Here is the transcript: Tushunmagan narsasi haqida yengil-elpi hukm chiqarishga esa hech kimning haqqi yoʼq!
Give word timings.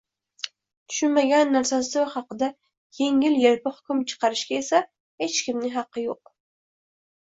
Tushunmagan 0.93 1.53
narsasi 1.57 2.07
haqida 2.15 2.49
yengil-elpi 3.03 3.77
hukm 3.79 4.03
chiqarishga 4.09 4.61
esa 4.65 4.85
hech 5.23 5.41
kimning 5.49 5.79
haqqi 5.81 6.11
yoʼq! 6.11 6.39